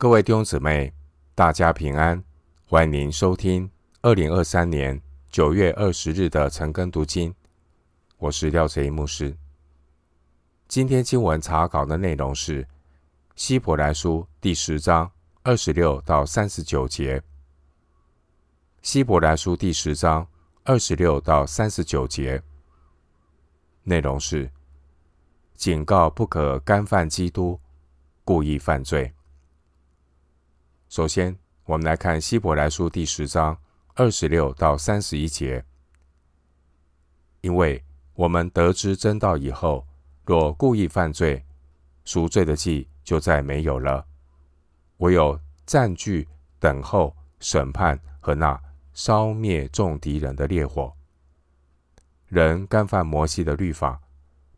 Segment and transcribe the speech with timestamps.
[0.00, 0.94] 各位弟兄姊妹，
[1.34, 2.22] 大家平安，
[2.66, 3.68] 欢迎收听
[4.00, 7.34] 二零二三年九月二十日的晨更读经。
[8.16, 9.36] 我是廖哲一牧师。
[10.68, 12.64] 今天经文查考的内容是
[13.34, 15.10] 希伯来书第十章
[15.42, 17.20] 二十六到三十九节。
[18.82, 20.24] 希伯来书第十章
[20.62, 22.40] 二十六到三十九节
[23.82, 24.48] 内容是
[25.56, 27.58] 警告不可干犯基督，
[28.24, 29.12] 故意犯罪。
[30.88, 33.56] 首先，我们来看希伯来书第十章
[33.94, 35.62] 二十六到三十一节。
[37.42, 39.86] 因为我们得知真道以后，
[40.24, 41.44] 若故意犯罪，
[42.06, 44.06] 赎罪的祭就再没有了，
[44.96, 46.26] 唯有暂据
[46.58, 48.58] 等候审判和那
[48.94, 50.90] 烧灭众敌人的烈火。
[52.28, 54.00] 人干犯摩西的律法，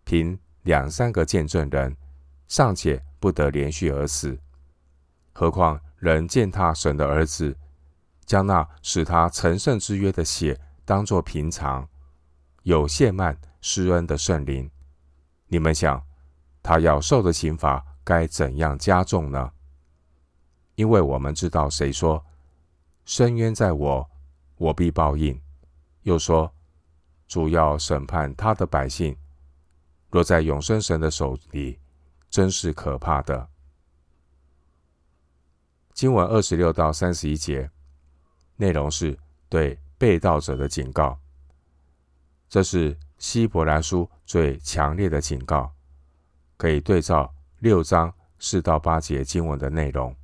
[0.04, 1.96] 凭两三个见证人，
[2.46, 4.38] 尚且不得连续而死，
[5.32, 5.80] 何况？
[6.00, 7.54] 人践踏神的儿子，
[8.24, 11.86] 将那使他成圣之约的血当作平常，
[12.62, 14.70] 有亵慢施恩的圣灵。
[15.46, 16.02] 你们想，
[16.62, 19.52] 他要受的刑罚该怎样加重呢？
[20.74, 22.24] 因为我们知道，谁说
[23.04, 24.10] ：“深渊在我，
[24.56, 25.38] 我必报应。”
[26.04, 26.50] 又说
[27.28, 29.14] ：“主要审判他的百姓。”
[30.08, 31.78] 若在永生神的手里，
[32.30, 33.49] 真是可怕的。
[35.92, 37.70] 经文二十六到三十一节，
[38.56, 41.18] 内容是对被盗者的警告。
[42.48, 45.74] 这是希伯来书最强烈的警告，
[46.56, 50.14] 可以对照六章四到八节经文的内容。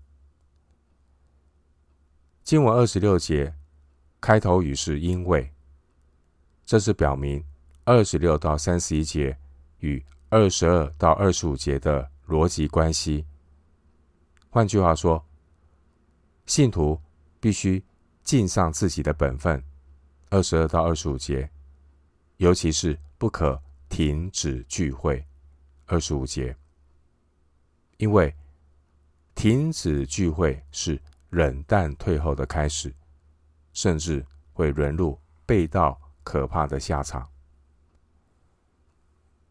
[2.42, 3.54] 经文二十六节
[4.20, 5.52] 开头语是因为，
[6.64, 7.44] 这是表明
[7.84, 9.36] 二十六到三十一节
[9.80, 13.26] 与二十二到二十五节的逻辑关系。
[14.48, 15.25] 换句话说，
[16.46, 17.00] 信徒
[17.40, 17.84] 必须
[18.22, 19.62] 尽上自己的本分，
[20.30, 21.50] 二十二到二十五节，
[22.36, 25.26] 尤其是不可停止聚会，
[25.86, 26.56] 二十五节，
[27.96, 28.34] 因为
[29.34, 32.94] 停止聚会是冷淡退后的开始，
[33.72, 37.28] 甚至会沦入背道可怕的下场。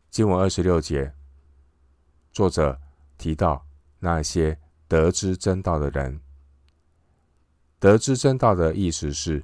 [0.10, 1.14] 经文二十六节，
[2.32, 2.80] 作者
[3.18, 3.66] 提到
[4.00, 4.58] 那些
[4.88, 6.22] 得知真道的人。
[7.80, 9.44] 得知真道的意思是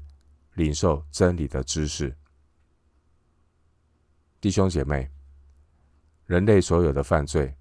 [0.54, 2.16] 领受真理的知识。
[4.40, 5.10] 弟兄姐妹，
[6.26, 7.56] 人类所有的犯罪，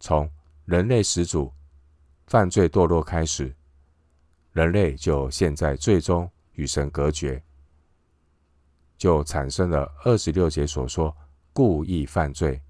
[0.00, 0.30] 从
[0.64, 1.52] 人类始祖
[2.26, 3.54] 犯罪堕落开始，
[4.52, 7.42] 人类就现在最终与神隔绝，
[8.96, 11.14] 就产生了二十六节所说
[11.52, 12.62] 故意犯罪。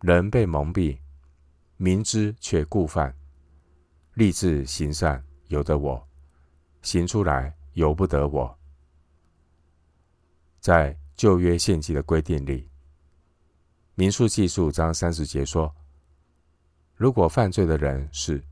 [0.00, 0.98] 人被蒙蔽，
[1.76, 3.16] 明知却故犯，
[4.14, 5.24] 立志行善。
[5.52, 6.08] 由得我
[6.80, 8.58] 行出来，由不得我。
[10.60, 12.62] 在旧约献祭的规定里，
[13.94, 15.72] 《民数记》十五章三十节说
[16.96, 18.42] ：“如果犯罪的人是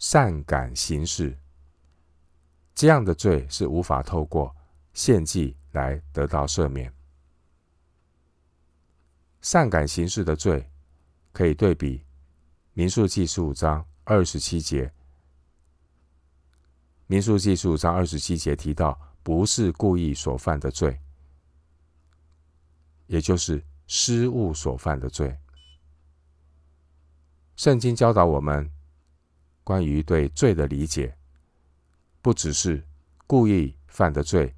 [0.00, 1.38] 善感行事，
[2.74, 4.52] 这样的罪是无法透过
[4.94, 6.92] 献祭来得到赦免。
[9.42, 10.68] 善感行事的罪，
[11.32, 11.98] 可以对比
[12.72, 14.92] 《民数记》十五章二十七节。”
[17.08, 21.00] 民数记十五章二十七节提到，不是故意所犯的罪，
[23.06, 25.38] 也就是失误所犯的罪。
[27.54, 28.68] 圣经教导我们
[29.62, 31.16] 关于对罪的理解，
[32.20, 32.82] 不只是
[33.24, 34.52] 故意犯的罪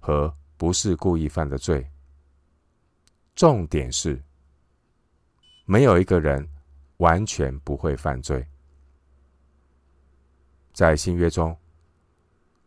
[0.00, 1.88] 和不是故意犯的罪，
[3.36, 4.20] 重点是
[5.64, 6.48] 没有一个人
[6.96, 8.44] 完全不会犯罪。
[10.72, 11.56] 在新约中。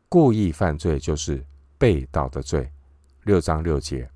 [0.09, 1.45] 故意犯罪就是
[1.77, 2.71] 被盗的罪，
[3.23, 4.09] 六章六节。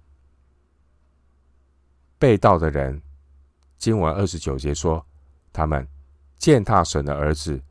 [2.18, 3.02] 被盗的人，
[3.78, 5.06] 经文二十九节说，
[5.52, 5.86] 他们
[6.38, 7.62] 践踏神的儿子，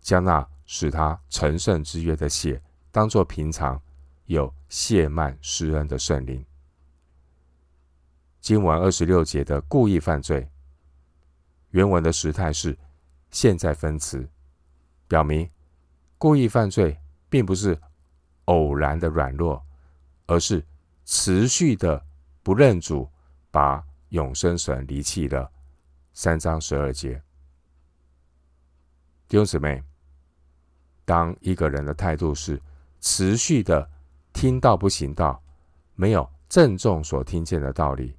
[0.00, 2.62] 将那使他成圣之约的血
[2.92, 3.82] 当作平常，
[4.26, 6.44] 有亵慢施恩的圣灵。
[8.40, 10.48] 经文二十六节的故意犯罪，
[11.70, 12.78] 原文的时态是
[13.32, 14.28] 现在分词，
[15.08, 15.50] 表明
[16.16, 16.96] 故意犯罪。
[17.28, 17.78] 并不是
[18.46, 19.64] 偶然的软弱，
[20.26, 20.64] 而是
[21.04, 22.04] 持续的
[22.42, 23.08] 不认主，
[23.50, 25.50] 把永生神离弃了。
[26.12, 27.22] 三章十二节，
[29.28, 29.82] 弟兄姊妹，
[31.04, 32.62] 当一个人的态度是
[33.00, 33.86] 持续的
[34.32, 35.42] 听到不行道，
[35.94, 38.16] 没有正中所听见的道理，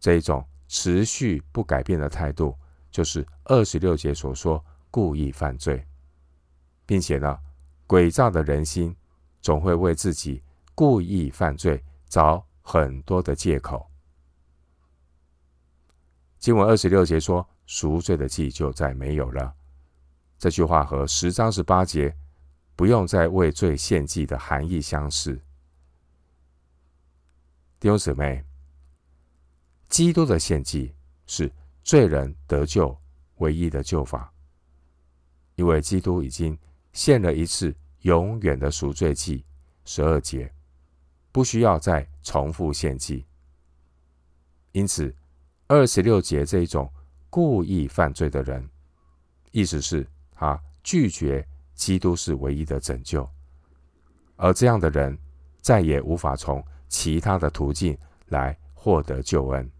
[0.00, 2.56] 这一种持续不改变的态度，
[2.90, 5.86] 就是二十六节所说故意犯罪，
[6.84, 7.38] 并且呢，
[7.92, 8.96] 诡诈的人心
[9.42, 10.42] 总会为自己
[10.74, 13.86] 故意犯罪找很多的借口。
[16.38, 19.54] 经文二十六节说：“赎罪的祭就再没有了。”
[20.40, 22.16] 这句话和十章十八节
[22.74, 25.34] “不用再为罪献祭”的含义相似。
[27.78, 28.42] 弟兄姊妹，
[29.90, 30.94] 基督的献祭
[31.26, 31.52] 是
[31.82, 32.98] 罪人得救
[33.36, 34.32] 唯一的救法，
[35.56, 36.58] 因为基督已经
[36.94, 39.44] 献了一次永远的赎罪祭。
[39.84, 40.52] 十二节
[41.32, 43.26] 不需要再重复献祭，
[44.70, 45.14] 因此。
[45.68, 46.92] 二十六节这一种
[47.30, 48.68] 故意犯罪的人，
[49.52, 53.26] 意思是他拒绝基督是唯一的拯救，
[54.36, 55.16] 而这样的人
[55.62, 57.96] 再也无法从其他的途径
[58.26, 59.70] 来获得救恩。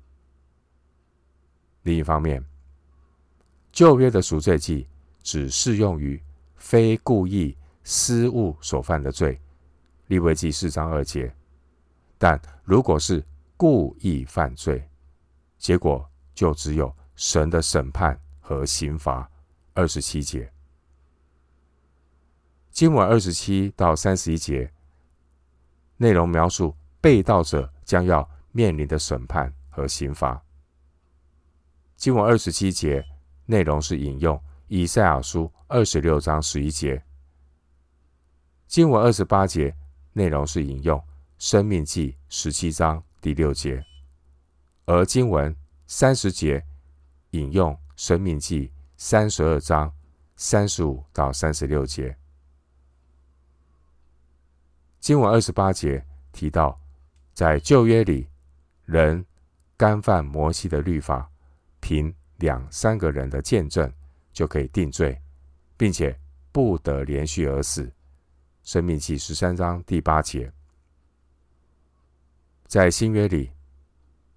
[1.83, 2.43] 另一方面，
[3.71, 4.89] 旧约的赎罪祭
[5.23, 6.19] 只适用于
[6.57, 7.55] 非故意
[7.85, 9.41] 失误所犯的罪，
[10.07, 11.35] 利未记四章二节，
[12.19, 13.25] 但如果是
[13.57, 14.89] 故意犯罪，
[15.59, 19.29] 结果就只有神的审判和刑罚。
[19.75, 20.53] 二十七节，
[22.71, 24.71] 经文二十七到三十一节
[25.97, 30.43] 内容描述被盗者将要面临的审判和刑罚。
[31.97, 33.03] 经文二十七节
[33.47, 34.39] 内容是引用
[34.69, 37.03] 以赛亚书二十六章十一节。
[38.73, 39.77] 经文二十八节
[40.15, 40.99] 内容是引用
[41.37, 43.85] 生命记十七章第六节。
[44.87, 45.55] 而经文
[45.87, 46.65] 三十节
[47.33, 49.93] 引用《生命记》三十二章
[50.37, 52.17] 三十五到三十六节，
[55.01, 56.03] 经文二十八节
[56.33, 56.81] 提到，
[57.35, 58.27] 在旧约里，
[58.87, 59.23] 人
[59.77, 61.31] 干犯摩西的律法，
[61.79, 63.93] 凭两三个人的见证
[64.33, 65.21] 就可以定罪，
[65.77, 66.19] 并且
[66.51, 67.85] 不得连续而死。
[68.63, 70.53] 《申命记》十三章第八节，
[72.67, 73.51] 在新约里。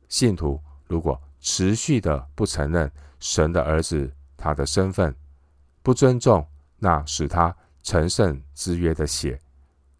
[0.08, 5.16] 信徒如果持续的不承认神的儿子他的身份，
[5.84, 9.40] 不尊重那使他成圣之约的血，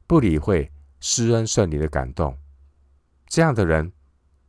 [0.08, 2.36] 不理会施恩圣灵的感动，
[3.28, 3.92] 这样的人，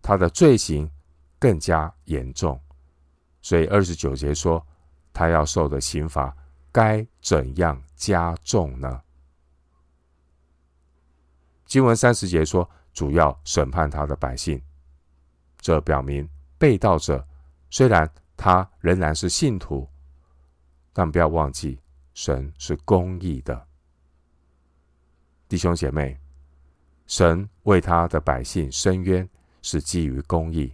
[0.01, 0.91] 他的罪行
[1.39, 2.59] 更加严重。
[3.43, 4.65] 所以二十九节说，
[5.13, 6.35] 他要受的刑罚
[6.73, 9.03] 该怎样加重呢？
[11.67, 14.61] 经文三十节说，主要审判他的百姓。
[15.59, 17.27] 这表明被盗者
[17.71, 19.89] 虽然他仍然是信徒，
[20.93, 21.79] 但不要忘记
[22.15, 23.67] 神是公义的。
[25.49, 26.19] 弟兄姐妹，
[27.07, 29.29] 神为他的百姓伸冤
[29.61, 30.73] 是基于公义，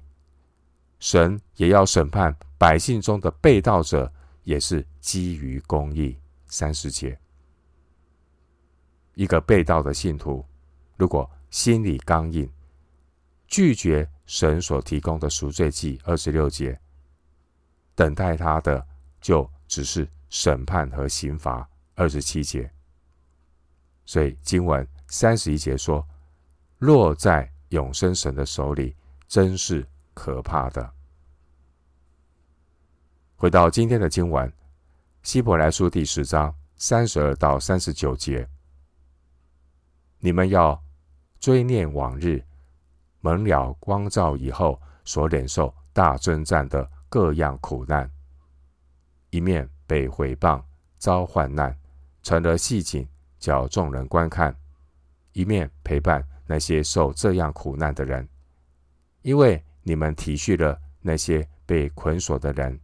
[0.98, 4.12] 神也要审判百姓中的被盗者，
[4.44, 6.18] 也是基于公义。
[6.46, 7.18] 三十节，
[9.14, 10.44] 一个被盗的信徒，
[11.02, 12.48] 如果心里刚硬，
[13.48, 14.08] 拒绝。
[14.24, 16.80] 神所提供的赎罪祭，二十六节，
[17.94, 18.86] 等待他的
[19.20, 22.72] 就只是审判和刑罚，二十七节。
[24.06, 26.06] 所以经文三十一节说
[26.78, 28.96] ：“落在永生神的手里，
[29.26, 30.90] 真是可怕的。”
[33.36, 34.50] 回到今天的经文，
[35.24, 38.48] 希伯来书第十章三十二到三十九节，
[40.20, 40.81] 你们要
[41.42, 42.40] 追念往日。
[43.20, 48.08] 蒙了光照以后，所忍受大征战的各样苦难，
[49.30, 50.62] 一面被毁谤、
[50.98, 51.76] 遭患难，
[52.22, 53.04] 成了戏景，
[53.40, 54.52] 叫众人观看；
[55.32, 58.28] 一面陪伴那些受这样苦难的人，
[59.22, 62.78] 因为你们体恤了那些被捆锁的人，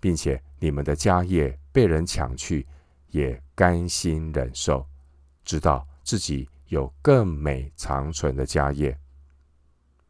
[0.00, 2.66] 并且你们的家业被人抢去，
[3.10, 4.84] 也甘心忍受，
[5.44, 8.98] 知道自己有更美长存的家业。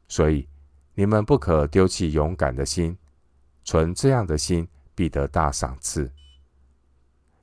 [0.09, 0.49] 所以，
[0.95, 2.97] 你们不可丢弃勇敢的心，
[3.64, 6.11] 存这样的心，必得大赏赐。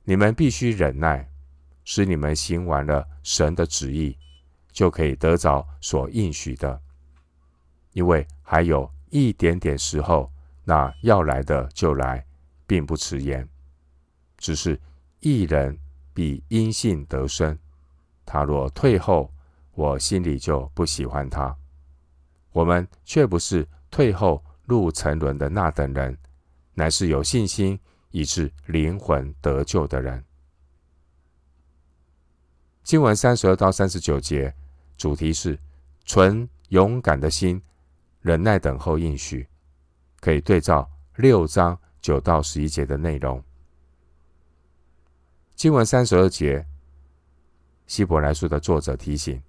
[0.04, 1.28] 你们必须忍耐，
[1.84, 4.16] 使你们行完了神的旨意，
[4.72, 6.80] 就可以得着所应许的。
[7.92, 10.30] 因为还有一点点时候，
[10.64, 12.24] 那要来的就来，
[12.66, 13.48] 并不迟延。
[14.36, 14.80] 只是
[15.20, 15.76] 义人
[16.14, 17.58] 必因信得生，
[18.28, 19.32] 他若退后，
[19.72, 21.56] 我心里就不喜欢他。
[22.52, 26.14] 我们却不是退后入沉沦的那等人，
[26.74, 27.80] 乃是有信心
[28.10, 30.22] 以致灵魂得救的人。
[32.82, 34.54] 经文三十二到三十九节，
[34.98, 35.58] 主题是
[36.04, 37.62] 存勇敢的心，
[38.20, 39.48] 忍耐等候应许，
[40.20, 43.42] 可以对照六章九到十一节的内容。
[45.54, 46.66] 经文三十二节，
[47.88, 49.42] 希伯来书的作者提醒，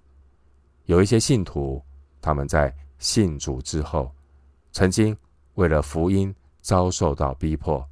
[0.86, 1.80] 有一些信徒，
[2.22, 4.10] 他们在信主之后，
[4.72, 5.16] 曾经
[5.54, 7.86] 为了福音遭受到逼迫，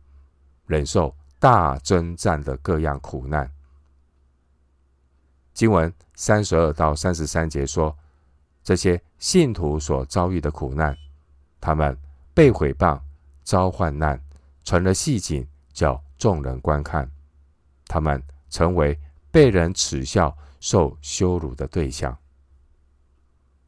[0.66, 3.48] 忍受大征战的各样苦难。
[5.52, 7.94] 经文三十二到三十三节说，
[8.64, 10.96] 这些信徒所遭遇的苦难，
[11.60, 11.96] 他们
[12.32, 12.98] 被毁谤、
[13.44, 14.18] 遭患难，
[14.64, 17.08] 成了戏景，叫众人观看。
[17.86, 18.98] 他们成为
[19.38, 22.18] 被人耻笑、受羞辱的对象。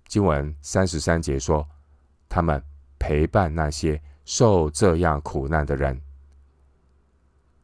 [0.09, 1.65] 经文三十三节说，
[2.29, 2.61] 他们
[2.99, 6.03] 陪伴那些受这样苦难的人。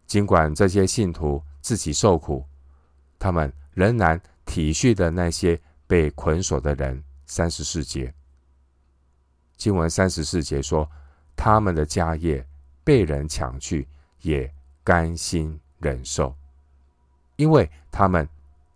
[0.06, 2.46] 尽管这些信徒自己受苦，
[3.18, 7.02] 他们仍然体恤的那些被捆锁的人。
[7.26, 8.14] 三十四节，
[9.56, 10.88] 经文三十四节说，
[11.34, 12.46] 他们的家业
[12.84, 13.88] 被人抢去，
[14.20, 14.48] 也
[14.84, 16.32] 甘心忍受。
[17.36, 18.28] 因为他们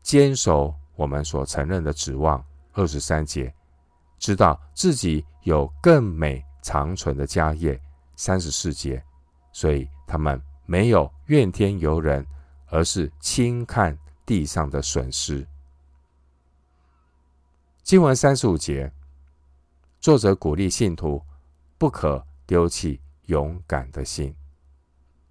[0.02, 3.52] 坚守我们所承认的指望，二十三节，
[4.19, 7.81] 知道自己有更美长存的家业，
[8.17, 9.02] 三十四节，
[9.52, 12.26] 所以他们没有怨天尤人，
[12.67, 15.47] 而是轻看地上的损失。
[17.83, 18.93] 经文三十五节，
[20.00, 21.23] 作者鼓励信徒
[21.79, 24.35] 不可丢弃勇敢的心，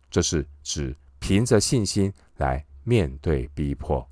[0.10, 2.66] 这是指凭着信心来。
[2.90, 4.04] 面对逼迫，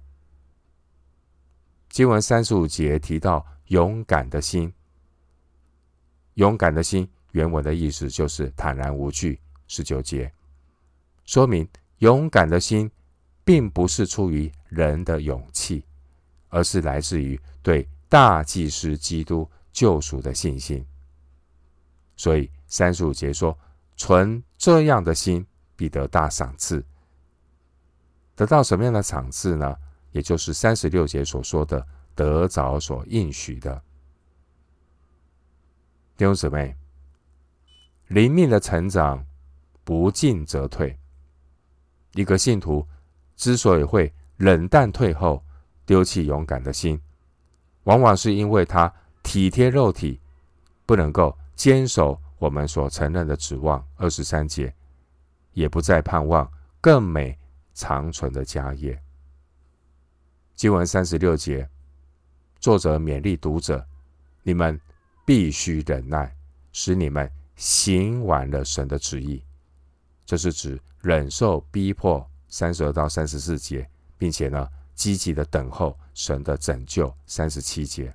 [1.89, 4.71] 经文三十五节提到勇敢的心。
[6.35, 9.41] 勇敢的心原文的意思就是坦然无惧。
[9.67, 10.31] 十九节
[11.25, 11.67] 说明，
[11.97, 12.87] 勇敢的心
[13.43, 15.83] 并不是出于人的勇气，
[16.49, 20.85] 而是来自于对大祭司基督救赎的信心。
[22.15, 23.57] 所以三十五节说，
[23.95, 25.43] 存这样的心，
[25.75, 26.85] 必得大赏赐。
[28.37, 29.75] 得到什么样的赏赐呢？
[30.11, 33.81] 也就是三十六节所说的得着所应许的。
[36.15, 36.75] 弟兄姊妹，
[38.07, 39.25] 灵命的成长
[39.83, 40.97] 不进则退。
[42.13, 42.87] 一个信徒
[43.35, 45.43] 之所以会冷淡退后、
[45.85, 47.01] 丢弃勇敢的心，
[47.85, 48.91] 往往是因为他
[49.23, 50.19] 体贴肉体，
[50.85, 53.83] 不能够坚守我们所承认的指望。
[53.95, 54.73] 二十三节，
[55.53, 56.47] 也不再盼望
[56.79, 57.37] 更美。
[57.77, 58.99] 长存的家业。
[60.55, 61.69] 经文三十六节，
[62.59, 63.87] 作者勉励读者：
[64.41, 64.81] 你们
[65.23, 66.35] 必须忍耐，
[66.71, 69.43] 使你们行完了神的旨意。
[70.25, 78.11] 这是指忍受逼迫，三十二到三十四节，并且呢，积极的等候神的拯救，三十七节。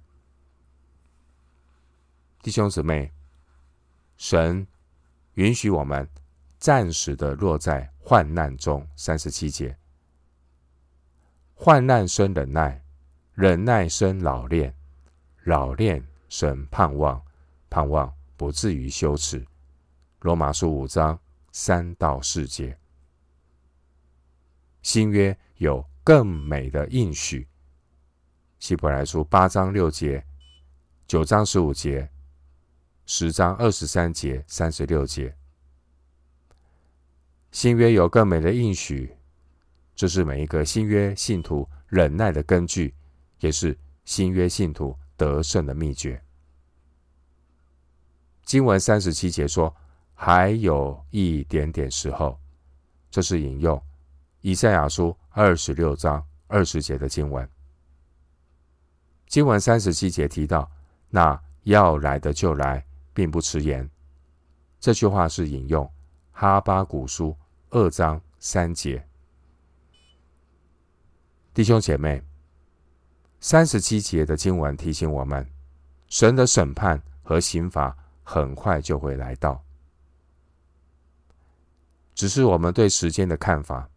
[2.42, 3.12] 弟兄姊妹，
[4.16, 4.66] 神
[5.34, 6.08] 允许我们
[6.62, 7.92] 暂时的落在。
[8.04, 9.78] 患难中，三十七节，
[11.54, 12.82] 患难生忍耐，
[13.32, 14.74] 忍耐生老练，
[15.44, 17.22] 老练生盼望，
[17.70, 19.46] 盼望不至于羞耻。
[20.22, 21.18] 罗马书五章
[21.52, 22.76] 三到四节，
[24.82, 27.48] 新约有更美的应许。
[28.58, 30.22] 希伯来书八章六节，
[31.06, 32.10] 九章十五节，
[33.06, 35.32] 十章二十三节，三十六节。
[37.52, 39.14] 新约有更美的应许，
[39.94, 42.94] 这是每一个新约信徒忍耐的根据，
[43.40, 46.20] 也是新约信徒得胜的秘诀。
[48.42, 49.72] 经文三十七节说
[50.14, 52.38] ：“还有一点点时候。”
[53.10, 53.80] 这是引用
[54.40, 57.46] 以赛亚书二十六章二十节的经文。
[59.26, 60.68] 经文三十七节提到
[61.10, 62.82] ：“那要来的就来，
[63.12, 63.88] 并不迟延。”
[64.80, 65.88] 这句话是引用
[66.30, 67.36] 哈巴谷书。
[67.74, 69.02] 二章三节，
[71.54, 72.22] 弟兄姐妹，
[73.40, 75.50] 三十七节的经文提醒我们，
[76.06, 79.58] 神的审判和刑罚很快就会来到。
[82.14, 83.88] 只是我们对时间的看法，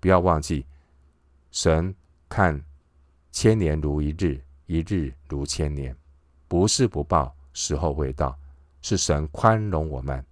[0.00, 0.64] 不要忘记，
[1.50, 1.94] 神
[2.30, 2.58] 看
[3.30, 5.94] 千年如一日，一日如千年，
[6.48, 8.34] 不是不报，时候未到，
[8.80, 10.24] 是神宽容我们，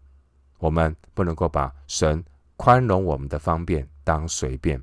[0.57, 2.25] 我们不能够把神。
[2.57, 4.83] 宽容我们的方便当随便。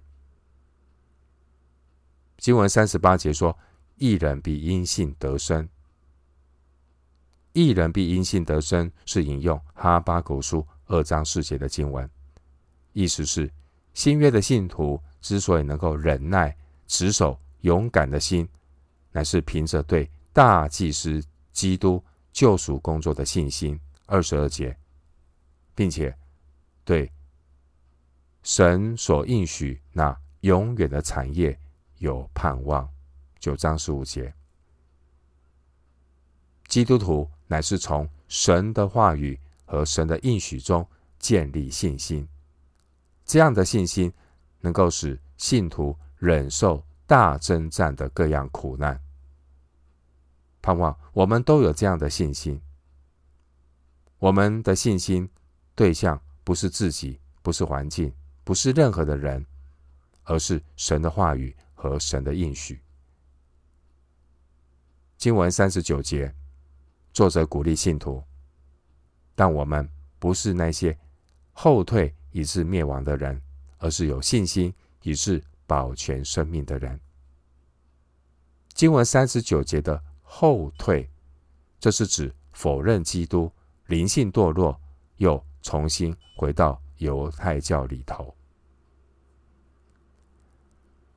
[2.37, 3.57] 经文三十八节说
[3.97, 5.67] ：“一人必因信得生。”
[7.53, 12.09] 一人必因信得生，是引用哈巴狗书二章四节的经文，
[12.93, 13.49] 意思是
[13.93, 16.55] 新约的信徒之所以能够忍耐、
[16.87, 18.49] 持守勇敢的心，
[19.11, 23.79] 乃是凭着对大祭司基督救赎工作的信心。
[24.05, 24.75] 二十二节，
[25.73, 26.15] 并且
[26.83, 27.11] 对。
[28.43, 31.57] 神所应许那永远的产业
[31.97, 32.88] 有盼望。
[33.39, 34.33] 九章十五节，
[36.67, 40.88] 基督徒乃是从神的话语和神的应许中
[41.19, 42.27] 建立信心，
[43.25, 44.12] 这样的信心
[44.59, 48.97] 能够使信徒忍受大征战的各样苦难。
[50.62, 52.62] 盼望我们都有这样的信心。
[54.19, 55.29] 我们的信心
[55.75, 59.45] 对象不是自己，不是环境，不是任何的人，
[60.23, 62.81] 而是神的话语和神的应许。
[65.17, 66.33] 经文三十九节，
[67.13, 68.23] 作者鼓励信徒，
[69.35, 70.97] 但我们不是那些
[71.53, 73.41] 后退以致灭亡的人，
[73.77, 77.00] 而是有信心以致保全生命的人。
[78.73, 81.09] 经文三十九节的后退，
[81.79, 83.51] 这是指否认基督。
[83.88, 84.79] 灵性堕落，
[85.17, 88.35] 又重新回到犹太教里头。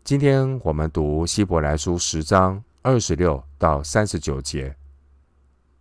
[0.05, 4.77] 今天我们读希伯来书十章二十六到三十九节，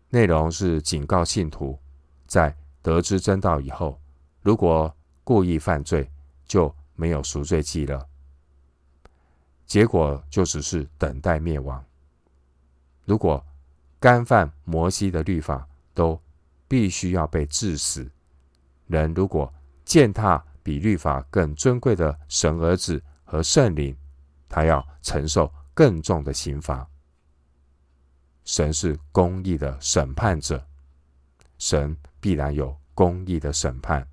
[0.09, 1.77] 内容是警告信徒，
[2.25, 3.99] 在得知真道以后，
[4.41, 4.91] 如果
[5.23, 6.09] 故意犯罪，
[6.45, 8.07] 就没有赎罪祭了，
[9.65, 11.83] 结果就只是等待灭亡。
[13.05, 13.45] 如果
[13.99, 16.19] 干犯摩西的律法，都
[16.67, 18.09] 必须要被治死。
[18.87, 19.51] 人如果
[19.85, 23.95] 践踏比律法更尊贵的神儿子和圣灵，
[24.49, 26.85] 他要承受更重的刑罚。
[28.43, 30.67] 神是公义的审判者，
[31.57, 34.05] 神必然有公义的审判。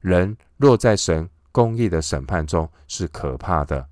[0.00, 3.86] 人若在神公义的审判中，是可怕的。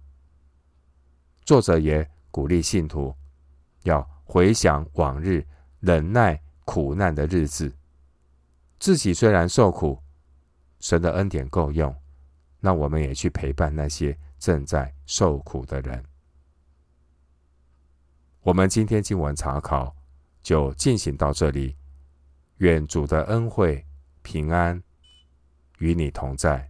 [1.44, 3.14] 作者也鼓励信徒
[3.82, 5.46] 要回想往日
[5.80, 6.40] 忍耐。
[6.66, 7.74] 苦难的日子，
[8.78, 10.00] 自己虽然受苦，
[10.80, 11.94] 神的恩典够用，
[12.58, 16.04] 那我们也去陪伴那些正在受苦的人。
[18.42, 19.94] 我们今天经文查考
[20.42, 21.76] 就进行到这里，
[22.56, 23.86] 愿主的恩惠
[24.22, 24.82] 平安
[25.78, 26.69] 与你同在。